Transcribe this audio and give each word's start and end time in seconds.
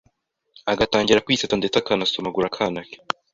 agatangira 0.71 1.23
kwisetsa 1.25 1.55
ndetse 1.59 1.77
akanasomagura 1.79 2.45
akana 2.49 2.81
ke. 2.89 2.97